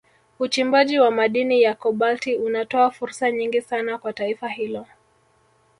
Uchimbaji 0.39 0.99
wa 0.99 1.11
madini 1.11 1.61
ya 1.61 1.75
Kobalti 1.75 2.35
unatoa 2.35 2.91
fursa 2.91 3.31
nyingi 3.31 3.61
sana 3.61 3.97
kwa 3.97 4.13
taifa 4.13 4.47
hilo 4.47 4.85